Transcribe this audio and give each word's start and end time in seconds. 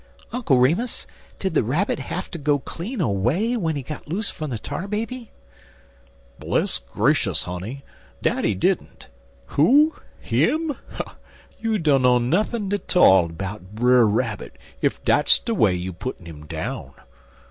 "Uncle 0.31 0.57
Remus, 0.57 1.05
did 1.37 1.53
the 1.53 1.61
Rabbit 1.61 1.99
have 1.99 2.31
to 2.31 2.39
go 2.39 2.57
clean 2.57 2.99
away 2.99 3.55
when 3.55 3.75
he 3.75 3.83
got 3.83 4.07
loose 4.07 4.31
from 4.31 4.49
the 4.49 4.57
Tar 4.57 4.87
Baby?" 4.87 5.29
"Bless 6.39 6.79
gracious, 6.79 7.43
honey, 7.43 7.83
dat 8.19 8.43
he 8.43 8.55
didn't. 8.55 9.09
Who? 9.57 9.93
Him? 10.19 10.75
You 11.59 11.77
dunno 11.77 12.17
nuthin' 12.17 12.71
'tall 12.71 13.27
'bout 13.29 13.75
Brer 13.75 14.07
Rabbit 14.07 14.57
ef 14.81 14.99
dat's 15.03 15.37
de 15.37 15.53
way 15.53 15.75
you 15.75 15.93
puttin' 15.93 16.25
'im 16.25 16.47
down. 16.47 16.93